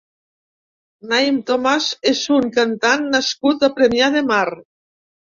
Naím 1.09 1.35
Thomas 1.49 1.89
és 2.11 2.21
un 2.37 2.47
cantant 2.55 3.05
nascut 3.17 3.67
a 3.69 3.69
Premià 3.75 4.09
de 4.17 4.25
Mar. 4.31 4.41